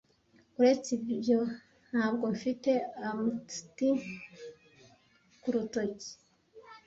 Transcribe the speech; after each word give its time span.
uretse 0.59 0.91
ibyo 1.13 1.39
ntabwo 1.89 2.25
mfite 2.35 2.71
amethyst 3.09 3.79
ku 5.41 5.47
rutoki 5.53 6.09